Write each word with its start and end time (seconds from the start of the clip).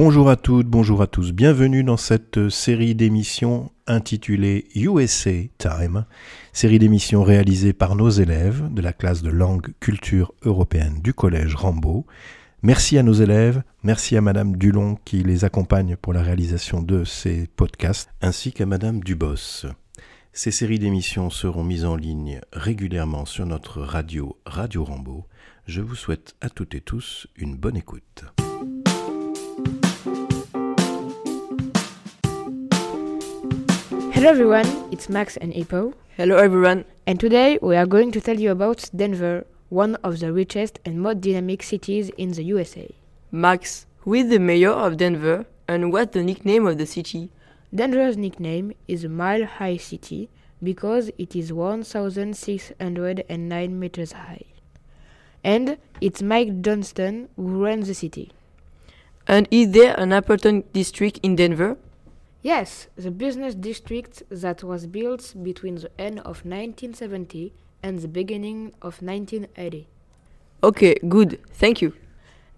Bonjour 0.00 0.30
à 0.30 0.36
toutes, 0.36 0.68
bonjour 0.68 1.02
à 1.02 1.08
tous. 1.08 1.32
Bienvenue 1.32 1.82
dans 1.82 1.96
cette 1.96 2.50
série 2.50 2.94
d'émissions 2.94 3.72
intitulée 3.88 4.68
USA 4.76 5.32
Time, 5.58 6.04
série 6.52 6.78
d'émissions 6.78 7.24
réalisée 7.24 7.72
par 7.72 7.96
nos 7.96 8.08
élèves 8.08 8.72
de 8.72 8.80
la 8.80 8.92
classe 8.92 9.22
de 9.22 9.30
langue 9.30 9.72
culture 9.80 10.34
européenne 10.42 11.00
du 11.02 11.12
collège 11.12 11.56
Rambaud. 11.56 12.06
Merci 12.62 12.96
à 12.96 13.02
nos 13.02 13.12
élèves, 13.12 13.64
merci 13.82 14.16
à 14.16 14.20
Madame 14.20 14.54
Dulon 14.54 14.96
qui 15.04 15.24
les 15.24 15.44
accompagne 15.44 15.96
pour 15.96 16.12
la 16.12 16.22
réalisation 16.22 16.80
de 16.80 17.02
ces 17.02 17.48
podcasts, 17.56 18.08
ainsi 18.22 18.52
qu'à 18.52 18.66
Madame 18.66 19.00
Dubos. 19.00 19.66
Ces 20.32 20.52
séries 20.52 20.78
d'émissions 20.78 21.28
seront 21.28 21.64
mises 21.64 21.84
en 21.84 21.96
ligne 21.96 22.40
régulièrement 22.52 23.24
sur 23.24 23.46
notre 23.46 23.80
radio 23.80 24.38
Radio 24.46 24.84
Rambaud. 24.84 25.26
Je 25.66 25.80
vous 25.80 25.96
souhaite 25.96 26.36
à 26.40 26.50
toutes 26.50 26.76
et 26.76 26.80
tous 26.80 27.26
une 27.36 27.56
bonne 27.56 27.76
écoute. 27.76 28.26
Hello 34.18 34.30
everyone, 34.30 34.66
it's 34.90 35.08
Max 35.08 35.36
and 35.36 35.54
Hippo, 35.54 35.94
Hello 36.16 36.38
everyone. 36.38 36.84
and 37.06 37.20
today 37.20 37.56
we 37.62 37.76
are 37.76 37.86
going 37.86 38.10
to 38.10 38.20
tell 38.20 38.36
you 38.36 38.50
about 38.50 38.90
Denver, 38.96 39.46
one 39.68 39.94
of 40.02 40.18
the 40.18 40.32
richest 40.32 40.80
and 40.84 41.00
most 41.00 41.20
dynamic 41.20 41.62
cities 41.62 42.10
in 42.18 42.32
the 42.32 42.42
USA. 42.42 42.90
Max, 43.30 43.86
who 43.98 44.14
is 44.14 44.28
the 44.28 44.40
mayor 44.40 44.72
of 44.72 44.96
Denver 44.96 45.46
and 45.68 45.92
what's 45.92 46.14
the 46.14 46.24
nickname 46.24 46.66
of 46.66 46.78
the 46.78 46.86
city? 46.86 47.30
Denver's 47.72 48.16
nickname 48.16 48.72
is 48.88 49.04
a 49.04 49.08
Mile 49.08 49.44
High 49.44 49.76
City 49.76 50.28
because 50.60 51.12
it 51.16 51.36
is 51.36 51.52
1,609 51.52 53.78
meters 53.78 54.10
high. 54.10 54.42
And 55.44 55.78
it's 56.00 56.22
Mike 56.22 56.60
Johnston 56.60 57.28
who 57.36 57.64
runs 57.64 57.86
the 57.86 57.94
city. 57.94 58.32
And 59.28 59.46
is 59.52 59.70
there 59.70 59.94
an 59.96 60.10
important 60.10 60.72
district 60.72 61.20
in 61.22 61.36
Denver? 61.36 61.76
Yes, 62.42 62.86
the 62.96 63.10
business 63.10 63.54
district 63.54 64.22
that 64.30 64.62
was 64.62 64.86
built 64.86 65.34
between 65.42 65.76
the 65.76 65.90
end 65.98 66.18
of 66.20 66.44
1970 66.44 67.52
and 67.82 67.98
the 67.98 68.08
beginning 68.08 68.72
of 68.80 69.02
1980. 69.02 69.88
Okay, 70.62 70.94
good. 71.08 71.40
Thank 71.52 71.82
you. 71.82 71.94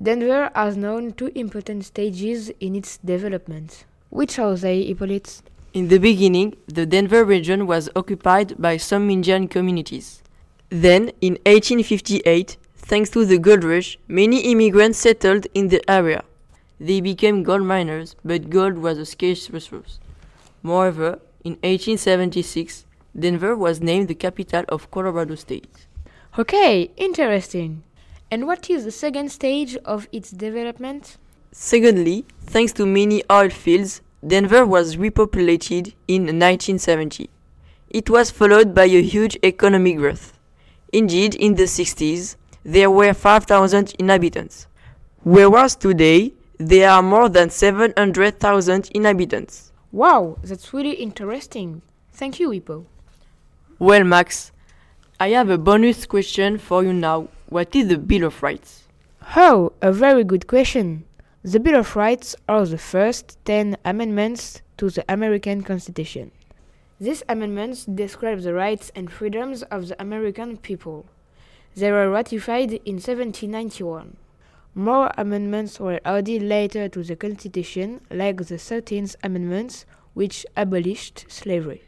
Denver 0.00 0.50
has 0.54 0.76
known 0.76 1.12
two 1.12 1.30
important 1.34 1.84
stages 1.84 2.50
in 2.60 2.74
its 2.74 2.98
development. 2.98 3.84
Which 4.10 4.38
are 4.38 4.56
they, 4.56 4.84
Hippolyte? 4.84 5.42
In 5.74 5.88
the 5.88 5.98
beginning, 5.98 6.56
the 6.66 6.86
Denver 6.86 7.24
region 7.24 7.66
was 7.66 7.88
occupied 7.94 8.60
by 8.60 8.78
some 8.78 9.10
Indian 9.10 9.48
communities. 9.48 10.22
Then, 10.70 11.12
in 11.20 11.34
1858, 11.46 12.56
thanks 12.76 13.10
to 13.10 13.24
the 13.24 13.38
gold 13.38 13.64
rush, 13.64 13.98
many 14.08 14.40
immigrants 14.50 14.98
settled 14.98 15.46
in 15.54 15.68
the 15.68 15.88
area. 15.90 16.24
They 16.80 17.00
became 17.00 17.42
gold 17.42 17.62
miners, 17.62 18.14
but 18.24 18.50
gold 18.50 18.78
was 18.78 18.98
a 18.98 19.06
scarce 19.06 19.50
resource. 19.50 19.98
Moreover, 20.62 21.20
in 21.42 21.52
1876, 21.54 22.84
Denver 23.18 23.56
was 23.56 23.80
named 23.80 24.08
the 24.08 24.14
capital 24.14 24.64
of 24.68 24.90
Colorado 24.90 25.34
State. 25.34 25.86
Okay, 26.38 26.90
interesting. 26.96 27.82
And 28.30 28.46
what 28.46 28.68
is 28.70 28.84
the 28.84 28.90
second 28.90 29.32
stage 29.32 29.76
of 29.84 30.06
its 30.12 30.30
development? 30.30 31.16
Secondly, 31.50 32.26
thanks 32.42 32.72
to 32.74 32.86
many 32.86 33.24
oil 33.32 33.48
fields, 33.48 34.02
Denver 34.24 34.66
was 34.66 34.96
repopulated 34.96 35.94
in 36.06 36.22
1970. 36.22 37.30
It 37.90 38.10
was 38.10 38.30
followed 38.30 38.74
by 38.74 38.84
a 38.84 39.02
huge 39.02 39.38
economic 39.42 39.96
growth. 39.96 40.34
Indeed, 40.92 41.34
in 41.34 41.54
the 41.54 41.64
60s, 41.64 42.36
there 42.64 42.90
were 42.90 43.14
5,000 43.14 43.94
inhabitants, 43.98 44.66
whereas 45.22 45.74
today 45.74 46.34
there 46.58 46.90
are 46.90 47.02
more 47.02 47.28
than 47.28 47.50
700,000 47.50 48.90
inhabitants. 48.92 49.72
Wow, 49.92 50.38
that's 50.42 50.74
really 50.74 50.94
interesting. 50.94 51.82
Thank 52.12 52.40
you, 52.40 52.50
Hippo. 52.50 52.86
Well, 53.78 54.02
Max, 54.04 54.50
I 55.20 55.30
have 55.30 55.50
a 55.50 55.58
bonus 55.58 56.04
question 56.04 56.58
for 56.58 56.82
you 56.82 56.92
now. 56.92 57.28
What 57.48 57.74
is 57.76 57.88
the 57.88 57.96
Bill 57.96 58.24
of 58.24 58.42
Rights? 58.42 58.88
Oh, 59.36 59.72
a 59.80 59.92
very 59.92 60.24
good 60.24 60.46
question. 60.48 61.04
The 61.44 61.60
Bill 61.60 61.78
of 61.78 61.94
Rights 61.94 62.34
are 62.48 62.66
the 62.66 62.76
first 62.76 63.38
10 63.44 63.76
amendments 63.84 64.60
to 64.78 64.90
the 64.90 65.04
American 65.08 65.62
Constitution. 65.62 66.32
These 67.00 67.22
amendments 67.28 67.84
describe 67.84 68.40
the 68.40 68.52
rights 68.52 68.90
and 68.96 69.10
freedoms 69.10 69.62
of 69.64 69.88
the 69.88 70.02
American 70.02 70.56
people. 70.56 71.06
They 71.76 71.92
were 71.92 72.10
ratified 72.10 72.72
in 72.72 72.96
1791. 72.96 74.16
More 74.78 75.10
amendments 75.18 75.80
were 75.80 75.98
added 76.04 76.40
later 76.40 76.88
to 76.88 77.02
the 77.02 77.16
Constitution, 77.16 78.00
like 78.12 78.36
the 78.36 78.54
13th 78.54 79.16
Amendment, 79.24 79.84
which 80.14 80.46
abolished 80.56 81.24
slavery. 81.26 81.82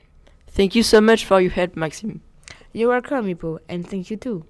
Thank 0.49 0.75
you 0.75 0.83
so 0.83 1.01
much 1.01 1.25
for 1.25 1.41
your 1.41 1.53
help, 1.53 1.77
Maxime. 1.77 2.21
You're 2.73 2.89
welcome, 2.89 3.29
Hippo, 3.29 3.61
and 3.69 3.87
thank 3.87 4.11
you 4.11 4.17
too. 4.17 4.45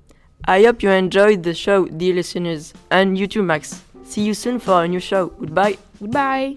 I 0.47 0.62
hope 0.62 0.83
you 0.83 0.89
enjoyed 0.89 1.43
the 1.43 1.53
show, 1.53 1.84
dear 1.84 2.15
listeners, 2.15 2.73
and 2.91 3.19
you 3.19 3.27
too, 3.27 3.43
Max. 3.43 3.84
See 4.05 4.23
you 4.23 4.33
soon 4.33 4.59
for 4.59 4.84
a 4.84 4.89
new 4.89 5.00
show. 5.00 5.27
Goodbye. 5.27 5.77
Goodbye! 6.00 6.56